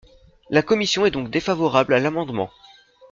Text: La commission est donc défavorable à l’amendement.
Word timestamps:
La 0.49 0.63
commission 0.63 1.05
est 1.05 1.11
donc 1.11 1.29
défavorable 1.29 1.93
à 1.93 1.99
l’amendement. 1.99 2.49